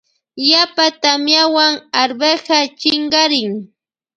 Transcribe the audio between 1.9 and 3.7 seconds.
arveja chinkarin.